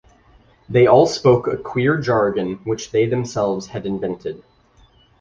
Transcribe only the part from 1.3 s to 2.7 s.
a queer jargon